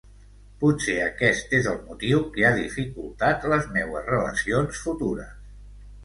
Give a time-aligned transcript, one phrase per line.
[0.61, 5.37] Potser aquest és el motiu que ha dificultat les meues relacions futures.